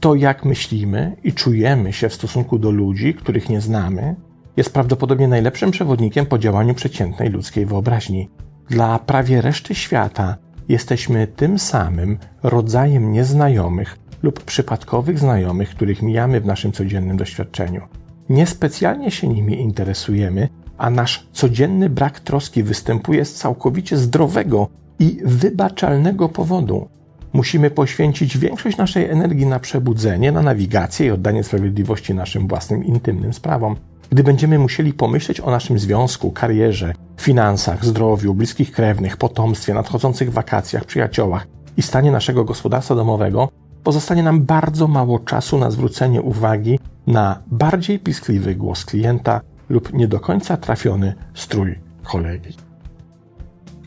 To, 0.00 0.14
jak 0.14 0.44
myślimy 0.44 1.16
i 1.24 1.32
czujemy 1.32 1.92
się 1.92 2.08
w 2.08 2.14
stosunku 2.14 2.58
do 2.58 2.70
ludzi, 2.70 3.14
których 3.14 3.48
nie 3.48 3.60
znamy, 3.60 4.16
jest 4.58 4.72
prawdopodobnie 4.72 5.28
najlepszym 5.28 5.70
przewodnikiem 5.70 6.26
po 6.26 6.38
działaniu 6.38 6.74
przeciętnej 6.74 7.30
ludzkiej 7.30 7.66
wyobraźni. 7.66 8.30
Dla 8.70 8.98
prawie 8.98 9.40
reszty 9.40 9.74
świata 9.74 10.36
jesteśmy 10.68 11.26
tym 11.26 11.58
samym 11.58 12.18
rodzajem 12.42 13.12
nieznajomych, 13.12 13.98
lub 14.22 14.44
przypadkowych 14.44 15.18
znajomych, 15.18 15.70
których 15.70 16.02
mijamy 16.02 16.40
w 16.40 16.46
naszym 16.46 16.72
codziennym 16.72 17.16
doświadczeniu. 17.16 17.80
Niespecjalnie 18.28 19.10
się 19.10 19.28
nimi 19.28 19.60
interesujemy, 19.60 20.48
a 20.78 20.90
nasz 20.90 21.28
codzienny 21.32 21.90
brak 21.90 22.20
troski 22.20 22.62
występuje 22.62 23.24
z 23.24 23.34
całkowicie 23.34 23.96
zdrowego 23.96 24.68
i 24.98 25.20
wybaczalnego 25.24 26.28
powodu. 26.28 26.88
Musimy 27.32 27.70
poświęcić 27.70 28.38
większość 28.38 28.76
naszej 28.76 29.10
energii 29.10 29.46
na 29.46 29.60
przebudzenie, 29.60 30.32
na 30.32 30.42
nawigację 30.42 31.06
i 31.06 31.10
oddanie 31.10 31.44
sprawiedliwości 31.44 32.14
naszym 32.14 32.48
własnym 32.48 32.84
intymnym 32.84 33.32
sprawom. 33.32 33.76
Gdy 34.10 34.22
będziemy 34.22 34.58
musieli 34.58 34.92
pomyśleć 34.92 35.40
o 35.40 35.50
naszym 35.50 35.78
związku, 35.78 36.30
karierze, 36.30 36.94
finansach, 37.20 37.84
zdrowiu, 37.84 38.34
bliskich 38.34 38.72
krewnych, 38.72 39.16
potomstwie, 39.16 39.74
nadchodzących 39.74 40.32
wakacjach, 40.32 40.84
przyjaciołach 40.84 41.46
i 41.76 41.82
stanie 41.82 42.10
naszego 42.10 42.44
gospodarstwa 42.44 42.94
domowego, 42.94 43.48
pozostanie 43.84 44.22
nam 44.22 44.44
bardzo 44.44 44.88
mało 44.88 45.18
czasu 45.18 45.58
na 45.58 45.70
zwrócenie 45.70 46.22
uwagi 46.22 46.78
na 47.06 47.42
bardziej 47.46 47.98
piskliwy 47.98 48.54
głos 48.54 48.84
klienta 48.84 49.40
lub 49.68 49.92
nie 49.92 50.08
do 50.08 50.20
końca 50.20 50.56
trafiony 50.56 51.14
strój 51.34 51.78
kolegi. 52.04 52.54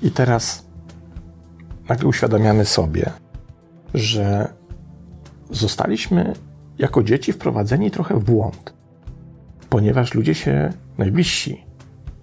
I 0.01 0.11
teraz 0.11 0.65
nagle 1.89 2.09
uświadamiamy 2.09 2.65
sobie, 2.65 3.11
że 3.93 4.53
zostaliśmy 5.49 6.33
jako 6.79 7.03
dzieci 7.03 7.33
wprowadzeni 7.33 7.91
trochę 7.91 8.15
w 8.15 8.23
błąd, 8.23 8.73
ponieważ 9.71 10.13
ludzie 10.13 10.35
się 10.35 10.73
najbliżsi 10.97 11.65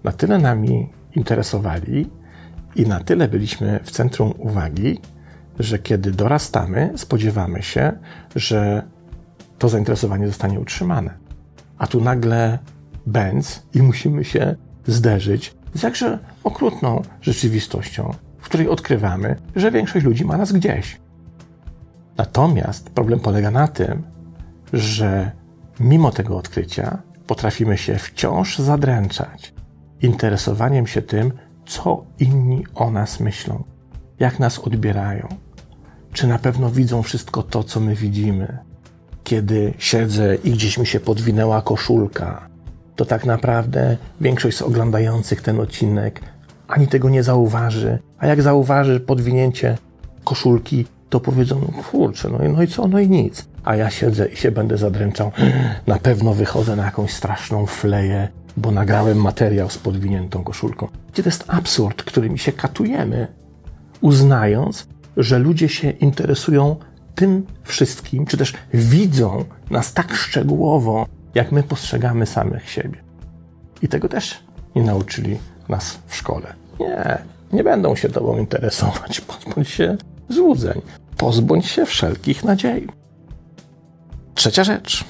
na 0.03 0.11
tyle 0.11 0.37
nami 0.37 0.89
interesowali 1.15 2.09
i 2.75 2.85
na 2.85 2.99
tyle 2.99 3.27
byliśmy 3.27 3.79
w 3.83 3.91
centrum 3.91 4.33
uwagi, 4.37 4.99
że 5.59 5.79
kiedy 5.79 6.11
dorastamy, 6.11 6.93
spodziewamy 6.95 7.63
się, 7.63 7.91
że 8.35 8.83
to 9.57 9.69
zainteresowanie 9.69 10.27
zostanie 10.27 10.59
utrzymane. 10.59 11.17
A 11.77 11.87
tu 11.87 12.01
nagle 12.01 12.59
bęc 13.05 13.63
i 13.73 13.81
musimy 13.81 14.23
się 14.23 14.55
zderzyć 14.87 15.55
z 15.73 15.83
jakże 15.83 16.19
okrutną 16.43 17.01
rzeczywistością, 17.21 18.13
w 18.39 18.45
której 18.45 18.69
odkrywamy, 18.69 19.35
że 19.55 19.71
większość 19.71 20.05
ludzi 20.05 20.25
ma 20.25 20.37
nas 20.37 20.51
gdzieś. 20.51 20.99
Natomiast 22.17 22.89
problem 22.89 23.19
polega 23.19 23.51
na 23.51 23.67
tym, 23.67 24.03
że 24.73 25.31
mimo 25.79 26.11
tego 26.11 26.37
odkrycia 26.37 27.08
potrafimy 27.29 27.77
się 27.77 27.95
wciąż 27.95 28.59
zadręczać 28.59 29.53
interesowaniem 30.01 30.87
się 30.87 31.01
tym, 31.01 31.31
co 31.65 32.05
inni 32.19 32.65
o 32.75 32.91
nas 32.91 33.19
myślą, 33.19 33.63
jak 34.19 34.39
nas 34.39 34.59
odbierają, 34.59 35.27
czy 36.13 36.27
na 36.27 36.39
pewno 36.39 36.69
widzą 36.69 37.03
wszystko 37.03 37.43
to, 37.43 37.63
co 37.63 37.79
my 37.79 37.95
widzimy. 37.95 38.57
Kiedy 39.23 39.73
siedzę 39.77 40.35
i 40.35 40.51
gdzieś 40.51 40.77
mi 40.77 40.87
się 40.87 40.99
podwinęła 40.99 41.61
koszulka, 41.61 42.49
to 42.95 43.05
tak 43.05 43.25
naprawdę 43.25 43.97
większość 44.21 44.57
z 44.57 44.61
oglądających 44.61 45.41
ten 45.41 45.59
odcinek 45.59 46.21
ani 46.67 46.87
tego 46.87 47.09
nie 47.09 47.23
zauważy, 47.23 47.99
a 48.17 48.27
jak 48.27 48.41
zauważy 48.41 48.99
podwinięcie 48.99 49.77
koszulki, 50.23 50.85
to 51.09 51.19
powiedzą, 51.19 51.61
no 51.61 51.83
kurczę, 51.83 52.29
no 52.29 52.39
no 52.49 52.63
i 52.63 52.67
co, 52.67 52.87
no 52.87 52.99
i 52.99 53.09
nic. 53.09 53.49
A 53.69 53.75
ja 53.75 53.89
siedzę 53.89 54.27
i 54.27 54.35
się 54.35 54.51
będę 54.51 54.77
zadręczał. 54.77 55.31
Na 55.87 55.99
pewno 55.99 56.33
wychodzę 56.33 56.75
na 56.75 56.85
jakąś 56.85 57.13
straszną 57.13 57.65
fleję, 57.65 58.27
bo 58.57 58.71
nagrałem 58.71 59.17
materiał 59.17 59.69
z 59.69 59.77
podwiniętą 59.77 60.43
koszulką. 60.43 60.87
Gdzie 61.13 61.23
to 61.23 61.29
jest 61.29 61.43
absurd, 61.47 62.03
którym 62.03 62.37
się 62.37 62.51
katujemy, 62.51 63.27
uznając, 64.01 64.87
że 65.17 65.39
ludzie 65.39 65.69
się 65.69 65.89
interesują 65.89 66.75
tym 67.15 67.45
wszystkim, 67.63 68.25
czy 68.25 68.37
też 68.37 68.53
widzą 68.73 69.45
nas 69.71 69.93
tak 69.93 70.13
szczegółowo, 70.13 71.05
jak 71.35 71.51
my 71.51 71.63
postrzegamy 71.63 72.25
samych 72.25 72.69
siebie. 72.69 73.03
I 73.81 73.87
tego 73.87 74.09
też 74.09 74.43
nie 74.75 74.83
nauczyli 74.83 75.37
nas 75.67 75.99
w 76.07 76.15
szkole. 76.15 76.53
Nie, 76.79 77.17
nie 77.53 77.63
będą 77.63 77.95
się 77.95 78.09
tobą 78.09 78.37
interesować. 78.37 79.21
Pozbądź 79.31 79.69
się 79.69 79.97
złudzeń. 80.29 80.81
Pozbądź 81.17 81.65
się 81.65 81.85
wszelkich 81.85 82.43
nadziei. 82.43 82.87
Trzecia 84.39 84.63
rzecz. 84.63 85.05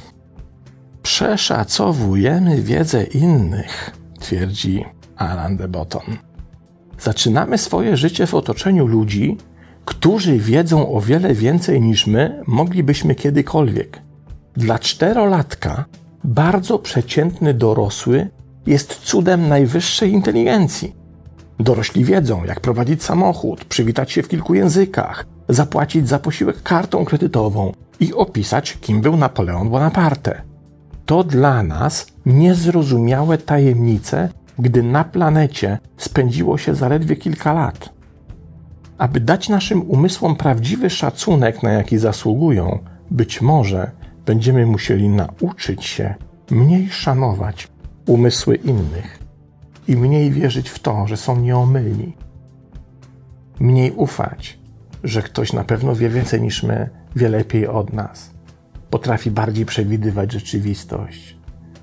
Przeszacowujemy 1.04 2.62
wiedzę 2.62 3.04
innych, 3.04 3.92
twierdzi 4.20 4.86
Alan 5.16 5.58
de 5.58 5.68
Botton. 5.68 6.04
Zaczynamy 7.00 7.58
swoje 7.58 7.98
życie 7.98 8.28
w 8.28 8.34
otoczeniu 8.34 8.88
ludzi, 8.88 9.38
którzy 9.86 10.38
wiedzą 10.38 10.94
o 10.94 11.02
wiele 11.02 11.34
więcej 11.34 11.82
niż 11.82 12.08
my 12.08 12.44
moglibyśmy 12.48 13.16
kiedykolwiek. 13.16 14.02
Dla 14.58 14.80
czterolatka 14.80 15.86
bardzo 16.24 16.80
przeciętny 16.80 17.54
dorosły 17.54 18.30
jest 18.66 18.96
cudem 18.96 19.48
najwyższej 19.48 20.12
inteligencji. 20.12 20.96
Dorośli 21.60 22.06
wiedzą, 22.06 22.46
jak 22.46 22.60
prowadzić 22.60 23.04
samochód, 23.04 23.66
przywitać 23.66 24.12
się 24.12 24.24
w 24.24 24.28
kilku 24.28 24.54
językach, 24.54 25.26
zapłacić 25.50 26.08
za 26.08 26.20
posiłek 26.20 26.64
kartą 26.64 27.06
kredytową 27.06 27.74
i 28.00 28.14
opisać, 28.14 28.78
kim 28.82 29.02
był 29.02 29.18
Napoleon 29.18 29.70
Bonaparte. 29.70 30.42
To 31.06 31.24
dla 31.24 31.64
nas 31.64 32.08
niezrozumiałe 32.26 33.38
tajemnice, 33.38 34.30
gdy 34.60 34.84
na 34.84 35.04
planecie 35.04 35.78
spędziło 35.98 36.58
się 36.58 36.76
zaledwie 36.76 37.16
kilka 37.16 37.54
lat. 37.54 37.90
Aby 38.98 39.20
dać 39.20 39.50
naszym 39.50 39.82
umysłom 39.82 40.36
prawdziwy 40.36 40.90
szacunek, 40.90 41.64
na 41.64 41.72
jaki 41.72 41.98
zasługują, 41.98 42.80
być 43.12 43.42
może 43.42 43.92
będziemy 44.26 44.66
musieli 44.66 45.10
nauczyć 45.10 45.86
się 45.86 46.16
mniej 46.52 46.90
szanować 46.90 47.68
umysły 48.08 48.56
innych 48.56 49.20
i 49.88 49.96
mniej 49.96 50.32
wierzyć 50.32 50.70
w 50.70 50.80
to, 50.80 51.08
że 51.08 51.18
są 51.18 51.40
nieomylni. 51.40 52.18
Mniej 53.60 53.92
ufać, 53.92 54.60
że 55.04 55.22
ktoś 55.22 55.54
na 55.54 55.64
pewno 55.64 55.96
wie 55.96 56.10
więcej 56.10 56.42
niż 56.42 56.64
my, 56.64 56.90
wie 57.16 57.30
lepiej 57.30 57.68
od 57.68 57.94
nas, 57.94 58.32
potrafi 58.90 59.32
bardziej 59.32 59.66
przewidywać 59.66 60.32
rzeczywistość, 60.32 61.38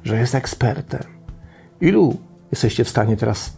że 0.04 0.16
jest 0.16 0.34
ekspertem. 0.34 1.02
Ilu 1.80 2.16
jesteście 2.50 2.84
w 2.84 2.88
stanie 2.88 3.16
teraz 3.16 3.56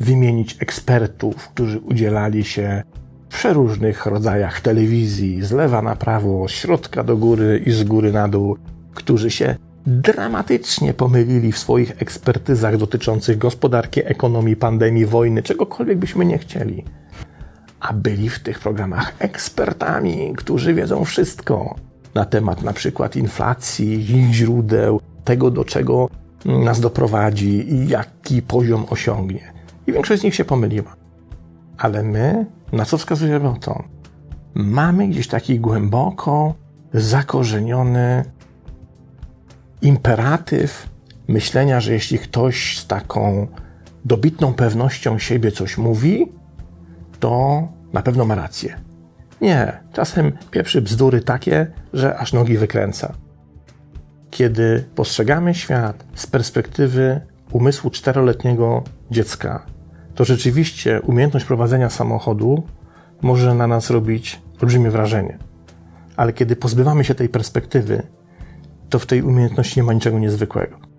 wymienić 0.00 0.56
ekspertów, 0.60 1.48
którzy 1.48 1.78
udzielali 1.78 2.44
się 2.44 2.82
w 3.28 3.32
przeróżnych 3.32 4.06
rodzajach 4.06 4.60
telewizji, 4.60 5.42
z 5.42 5.52
lewa 5.52 5.82
na 5.82 5.96
prawo, 5.96 6.48
z 6.48 6.50
środka 6.50 7.04
do 7.04 7.16
góry 7.16 7.62
i 7.66 7.70
z 7.70 7.84
góry 7.84 8.12
na 8.12 8.28
dół, 8.28 8.56
którzy 8.94 9.30
się 9.30 9.56
dramatycznie 9.86 10.94
pomylili 10.94 11.52
w 11.52 11.58
swoich 11.58 12.02
ekspertyzach 12.02 12.76
dotyczących 12.76 13.38
gospodarki, 13.38 14.00
ekonomii, 14.04 14.56
pandemii, 14.56 15.06
wojny, 15.06 15.42
czegokolwiek 15.42 15.98
byśmy 15.98 16.24
nie 16.24 16.38
chcieli. 16.38 16.84
A 17.80 17.92
byli 17.92 18.28
w 18.28 18.38
tych 18.38 18.58
programach 18.58 19.14
ekspertami, 19.18 20.32
którzy 20.36 20.74
wiedzą 20.74 21.04
wszystko 21.04 21.74
na 22.14 22.24
temat 22.24 22.62
na 22.62 22.72
przykład 22.72 23.16
inflacji, 23.16 24.16
ich 24.16 24.32
źródeł, 24.32 25.00
tego 25.24 25.50
do 25.50 25.64
czego 25.64 26.08
nas 26.44 26.80
doprowadzi 26.80 27.74
i 27.74 27.88
jaki 27.88 28.42
poziom 28.42 28.86
osiągnie. 28.90 29.52
I 29.86 29.92
większość 29.92 30.20
z 30.20 30.24
nich 30.24 30.34
się 30.34 30.44
pomyliła. 30.44 30.96
Ale 31.78 32.02
my, 32.02 32.46
na 32.72 32.84
co 32.84 32.98
wskazuje 32.98 33.54
to? 33.60 33.84
Mamy 34.54 35.08
gdzieś 35.08 35.28
taki 35.28 35.60
głęboko 35.60 36.54
zakorzeniony 36.94 38.24
imperatyw 39.82 40.88
myślenia, 41.28 41.80
że 41.80 41.92
jeśli 41.92 42.18
ktoś 42.18 42.78
z 42.78 42.86
taką 42.86 43.46
dobitną 44.04 44.54
pewnością 44.54 45.18
siebie 45.18 45.52
coś 45.52 45.78
mówi, 45.78 46.32
to 47.20 47.68
na 47.92 48.02
pewno 48.02 48.24
ma 48.24 48.34
rację. 48.34 48.80
Nie, 49.40 49.80
czasem 49.92 50.32
pieprzy 50.50 50.82
bzdury 50.82 51.20
takie, 51.20 51.66
że 51.92 52.18
aż 52.18 52.32
nogi 52.32 52.58
wykręca. 52.58 53.14
Kiedy 54.30 54.84
postrzegamy 54.94 55.54
świat 55.54 56.04
z 56.14 56.26
perspektywy 56.26 57.20
umysłu 57.52 57.90
czteroletniego 57.90 58.82
dziecka, 59.10 59.66
to 60.14 60.24
rzeczywiście 60.24 61.00
umiejętność 61.00 61.46
prowadzenia 61.46 61.90
samochodu 61.90 62.62
może 63.22 63.54
na 63.54 63.66
nas 63.66 63.90
robić 63.90 64.40
olbrzymie 64.62 64.90
wrażenie. 64.90 65.38
Ale 66.16 66.32
kiedy 66.32 66.56
pozbywamy 66.56 67.04
się 67.04 67.14
tej 67.14 67.28
perspektywy, 67.28 68.02
to 68.90 68.98
w 68.98 69.06
tej 69.06 69.22
umiejętności 69.22 69.80
nie 69.80 69.84
ma 69.84 69.92
niczego 69.92 70.18
niezwykłego. 70.18 70.89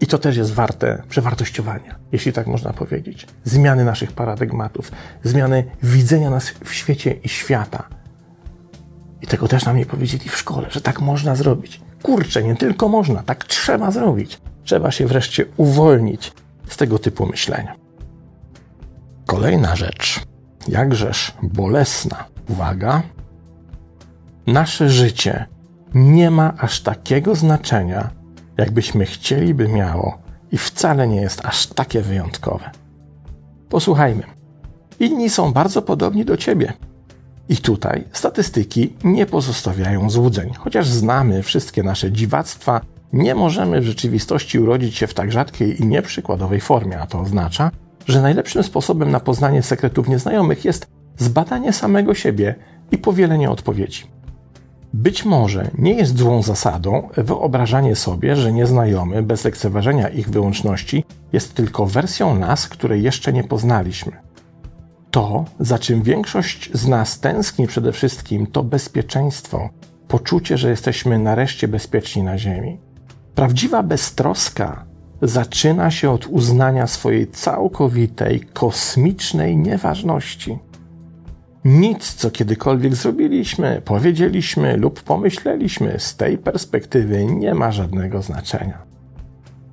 I 0.00 0.06
to 0.06 0.18
też 0.18 0.36
jest 0.36 0.52
warte 0.52 1.02
przewartościowania, 1.08 1.94
jeśli 2.12 2.32
tak 2.32 2.46
można 2.46 2.72
powiedzieć. 2.72 3.26
Zmiany 3.44 3.84
naszych 3.84 4.12
paradygmatów, 4.12 4.92
zmiany 5.24 5.64
widzenia 5.82 6.30
nas 6.30 6.50
w 6.64 6.72
świecie 6.72 7.12
i 7.12 7.28
świata. 7.28 7.88
I 9.22 9.26
tego 9.26 9.48
też 9.48 9.64
nam 9.64 9.76
nie 9.76 9.86
powiedzieli 9.86 10.28
w 10.28 10.36
szkole, 10.36 10.66
że 10.70 10.80
tak 10.80 11.00
można 11.00 11.34
zrobić. 11.36 11.80
Kurczę, 12.02 12.42
nie 12.42 12.56
tylko 12.56 12.88
można, 12.88 13.22
tak 13.22 13.44
trzeba 13.44 13.90
zrobić. 13.90 14.40
Trzeba 14.64 14.90
się 14.90 15.06
wreszcie 15.06 15.44
uwolnić 15.56 16.32
z 16.68 16.76
tego 16.76 16.98
typu 16.98 17.26
myślenia. 17.26 17.74
Kolejna 19.26 19.76
rzecz, 19.76 20.20
jakżeż 20.68 21.32
bolesna. 21.42 22.24
Uwaga, 22.48 23.02
nasze 24.46 24.90
życie 24.90 25.46
nie 25.94 26.30
ma 26.30 26.54
aż 26.58 26.80
takiego 26.80 27.34
znaczenia, 27.34 28.10
jakbyśmy 28.58 29.06
chcieli, 29.06 29.54
by 29.54 29.68
miało, 29.68 30.18
i 30.52 30.58
wcale 30.58 31.08
nie 31.08 31.20
jest 31.20 31.44
aż 31.44 31.66
takie 31.66 32.02
wyjątkowe. 32.02 32.70
Posłuchajmy. 33.68 34.22
Inni 35.00 35.30
są 35.30 35.52
bardzo 35.52 35.82
podobni 35.82 36.24
do 36.24 36.36
ciebie. 36.36 36.72
I 37.48 37.56
tutaj 37.56 38.04
statystyki 38.12 38.94
nie 39.04 39.26
pozostawiają 39.26 40.10
złudzeń. 40.10 40.52
Chociaż 40.58 40.88
znamy 40.88 41.42
wszystkie 41.42 41.82
nasze 41.82 42.12
dziwactwa, 42.12 42.80
nie 43.12 43.34
możemy 43.34 43.80
w 43.80 43.84
rzeczywistości 43.84 44.58
urodzić 44.58 44.96
się 44.96 45.06
w 45.06 45.14
tak 45.14 45.32
rzadkiej 45.32 45.82
i 45.82 45.86
nieprzykładowej 45.86 46.60
formie, 46.60 47.00
a 47.00 47.06
to 47.06 47.20
oznacza, 47.20 47.70
że 48.06 48.22
najlepszym 48.22 48.62
sposobem 48.62 49.10
na 49.10 49.20
poznanie 49.20 49.62
sekretów 49.62 50.08
nieznajomych 50.08 50.64
jest 50.64 50.86
zbadanie 51.18 51.72
samego 51.72 52.14
siebie 52.14 52.54
i 52.90 52.98
powielenie 52.98 53.50
odpowiedzi. 53.50 54.17
Być 54.92 55.24
może 55.24 55.70
nie 55.78 55.92
jest 55.92 56.18
złą 56.18 56.42
zasadą 56.42 57.08
wyobrażanie 57.16 57.96
sobie, 57.96 58.36
że 58.36 58.52
nieznajomy, 58.52 59.22
bez 59.22 59.44
lekceważenia 59.44 60.08
ich 60.08 60.30
wyłączności, 60.30 61.04
jest 61.32 61.54
tylko 61.54 61.86
wersją 61.86 62.38
nas, 62.38 62.68
której 62.68 63.02
jeszcze 63.02 63.32
nie 63.32 63.44
poznaliśmy. 63.44 64.12
To, 65.10 65.44
za 65.60 65.78
czym 65.78 66.02
większość 66.02 66.70
z 66.74 66.88
nas 66.88 67.20
tęskni 67.20 67.66
przede 67.66 67.92
wszystkim, 67.92 68.46
to 68.46 68.64
bezpieczeństwo, 68.64 69.68
poczucie, 70.08 70.58
że 70.58 70.70
jesteśmy 70.70 71.18
nareszcie 71.18 71.68
bezpieczni 71.68 72.22
na 72.22 72.38
Ziemi. 72.38 72.78
Prawdziwa 73.34 73.82
beztroska 73.82 74.84
zaczyna 75.22 75.90
się 75.90 76.10
od 76.10 76.26
uznania 76.26 76.86
swojej 76.86 77.30
całkowitej, 77.30 78.40
kosmicznej 78.40 79.56
nieważności. 79.56 80.58
Nic, 81.68 82.14
co 82.14 82.30
kiedykolwiek 82.30 82.94
zrobiliśmy, 82.94 83.82
powiedzieliśmy 83.84 84.76
lub 84.76 85.02
pomyśleliśmy 85.02 85.94
z 85.98 86.16
tej 86.16 86.38
perspektywy 86.38 87.24
nie 87.24 87.54
ma 87.54 87.72
żadnego 87.72 88.22
znaczenia. 88.22 88.78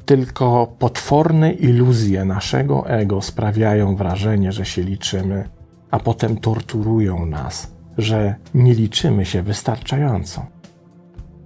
Tylko 0.05 0.75
potworne 0.79 1.51
iluzje 1.51 2.25
naszego 2.25 2.89
ego 2.89 3.21
sprawiają 3.21 3.95
wrażenie, 3.95 4.51
że 4.51 4.65
się 4.65 4.81
liczymy, 4.83 5.49
a 5.91 5.99
potem 5.99 6.37
torturują 6.37 7.25
nas, 7.25 7.71
że 7.97 8.35
nie 8.53 8.73
liczymy 8.73 9.25
się 9.25 9.43
wystarczająco. 9.43 10.45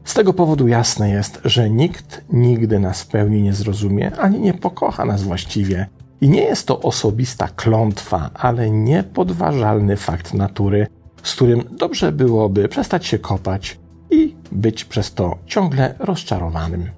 Z 0.03 0.13
tego 0.13 0.33
powodu 0.33 0.67
jasne 0.67 1.09
jest, 1.09 1.41
że 1.45 1.69
nikt 1.69 2.25
nigdy 2.29 2.79
nas 2.79 3.01
w 3.01 3.07
pełni 3.07 3.41
nie 3.41 3.53
zrozumie 3.53 4.15
ani 4.15 4.39
nie 4.39 4.53
pokocha 4.53 5.05
nas 5.05 5.23
właściwie. 5.23 5.87
I 6.21 6.29
nie 6.29 6.41
jest 6.41 6.67
to 6.67 6.79
osobista 6.79 7.47
klątwa, 7.47 8.29
ale 8.33 8.69
niepodważalny 8.69 9.97
fakt 9.97 10.33
natury, 10.33 10.87
z 11.23 11.35
którym 11.35 11.63
dobrze 11.71 12.11
byłoby 12.11 12.67
przestać 12.67 13.05
się 13.05 13.19
kopać 13.19 13.79
i 14.11 14.35
być 14.51 14.85
przez 14.85 15.13
to 15.13 15.37
ciągle 15.45 15.95
rozczarowanym. 15.99 16.89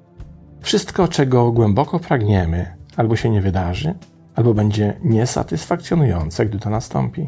Wszystko, 0.62 1.08
czego 1.08 1.52
głęboko 1.52 2.00
pragniemy, 2.00 2.76
albo 2.98 3.16
się 3.16 3.30
nie 3.30 3.42
wydarzy, 3.42 3.94
albo 4.36 4.54
będzie 4.54 4.94
niesatysfakcjonujące, 5.04 6.46
gdy 6.46 6.60
to 6.60 6.70
nastąpi. 6.70 7.28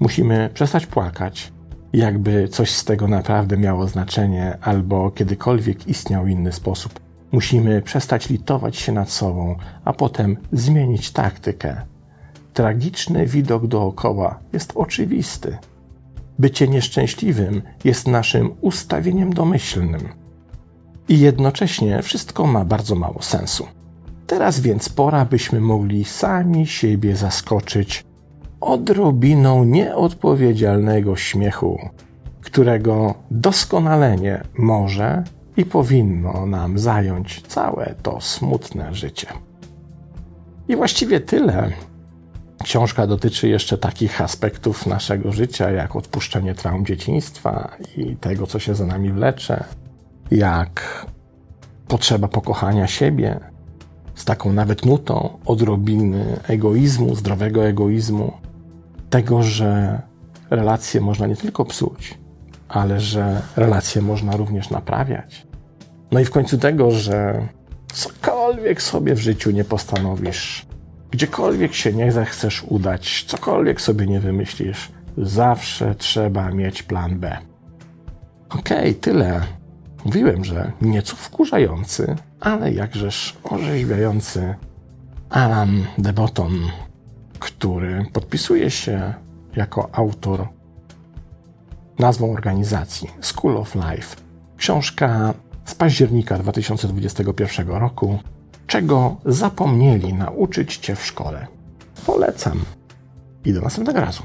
Musimy 0.00 0.50
przestać 0.54 0.86
płakać, 0.86 1.52
jakby 1.92 2.48
coś 2.48 2.70
z 2.70 2.84
tego 2.84 3.08
naprawdę 3.08 3.56
miało 3.56 3.86
znaczenie, 3.86 4.58
albo 4.60 5.10
kiedykolwiek 5.10 5.88
istniał 5.88 6.26
inny 6.26 6.52
sposób. 6.52 7.07
Musimy 7.32 7.82
przestać 7.82 8.28
litować 8.28 8.76
się 8.76 8.92
nad 8.92 9.10
sobą, 9.10 9.56
a 9.84 9.92
potem 9.92 10.36
zmienić 10.52 11.10
taktykę. 11.10 11.76
Tragiczny 12.52 13.26
widok 13.26 13.66
dookoła 13.66 14.38
jest 14.52 14.72
oczywisty. 14.74 15.58
Bycie 16.38 16.68
nieszczęśliwym 16.68 17.62
jest 17.84 18.08
naszym 18.08 18.54
ustawieniem 18.60 19.32
domyślnym. 19.32 20.08
I 21.08 21.20
jednocześnie 21.20 22.02
wszystko 22.02 22.46
ma 22.46 22.64
bardzo 22.64 22.94
mało 22.94 23.22
sensu. 23.22 23.66
Teraz 24.26 24.60
więc 24.60 24.88
pora, 24.88 25.24
byśmy 25.24 25.60
mogli 25.60 26.04
sami 26.04 26.66
siebie 26.66 27.16
zaskoczyć 27.16 28.04
odrobiną 28.60 29.64
nieodpowiedzialnego 29.64 31.16
śmiechu, 31.16 31.88
którego 32.40 33.14
doskonalenie 33.30 34.42
może 34.58 35.24
i 35.58 35.64
powinno 35.64 36.46
nam 36.46 36.78
zająć 36.78 37.42
całe 37.42 37.94
to 38.02 38.20
smutne 38.20 38.94
życie. 38.94 39.26
I 40.68 40.76
właściwie 40.76 41.20
tyle. 41.20 41.70
Książka 42.64 43.06
dotyczy 43.06 43.48
jeszcze 43.48 43.78
takich 43.78 44.20
aspektów 44.20 44.86
naszego 44.86 45.32
życia, 45.32 45.70
jak 45.70 45.96
odpuszczenie 45.96 46.54
traum 46.54 46.86
dzieciństwa 46.86 47.76
i 47.96 48.16
tego, 48.16 48.46
co 48.46 48.58
się 48.58 48.74
za 48.74 48.86
nami 48.86 49.12
wlecze, 49.12 49.64
jak 50.30 51.06
potrzeba 51.88 52.28
pokochania 52.28 52.86
siebie, 52.86 53.40
z 54.14 54.24
taką 54.24 54.52
nawet 54.52 54.84
nutą 54.86 55.38
odrobiny 55.46 56.40
egoizmu, 56.48 57.14
zdrowego 57.14 57.64
egoizmu, 57.64 58.32
tego, 59.10 59.42
że 59.42 60.00
relacje 60.50 61.00
można 61.00 61.26
nie 61.26 61.36
tylko 61.36 61.64
psuć, 61.64 62.18
ale 62.68 63.00
że 63.00 63.42
relacje 63.56 64.02
można 64.02 64.36
również 64.36 64.70
naprawiać. 64.70 65.47
No 66.12 66.20
i 66.20 66.24
w 66.24 66.30
końcu 66.30 66.58
tego, 66.58 66.90
że 66.90 67.48
cokolwiek 67.92 68.82
sobie 68.82 69.14
w 69.14 69.18
życiu 69.18 69.50
nie 69.50 69.64
postanowisz, 69.64 70.66
gdziekolwiek 71.10 71.74
się 71.74 71.92
nie 71.92 72.12
zechcesz 72.12 72.64
udać, 72.68 73.24
cokolwiek 73.28 73.80
sobie 73.80 74.06
nie 74.06 74.20
wymyślisz, 74.20 74.92
zawsze 75.18 75.94
trzeba 75.94 76.50
mieć 76.50 76.82
plan 76.82 77.18
B. 77.18 77.38
Okej, 78.48 78.78
okay, 78.78 78.94
tyle. 78.94 79.40
Mówiłem, 80.04 80.44
że 80.44 80.72
nieco 80.82 81.16
wkurzający, 81.16 82.16
ale 82.40 82.72
jakżeż 82.72 83.36
orzeźwiający 83.44 84.54
Alan 85.30 85.84
de 85.98 86.12
Botton 86.12 86.70
który 87.38 88.06
podpisuje 88.12 88.70
się 88.70 89.14
jako 89.56 89.88
autor 89.92 90.48
nazwą 91.98 92.32
organizacji 92.32 93.08
School 93.20 93.56
of 93.56 93.74
Life. 93.74 94.16
Książka 94.56 95.34
z 95.68 95.74
października 95.74 96.38
2021 96.38 97.68
roku, 97.68 98.18
czego 98.66 99.16
zapomnieli 99.24 100.14
nauczyć 100.14 100.76
Cię 100.76 100.96
w 100.96 101.06
szkole. 101.06 101.46
Polecam 102.06 102.60
i 103.44 103.52
do 103.52 103.60
następnego 103.60 104.00
razu. 104.00 104.22